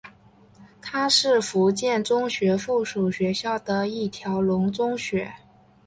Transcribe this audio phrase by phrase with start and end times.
[0.81, 5.31] 它是福建中学附属学校的一条龙中学。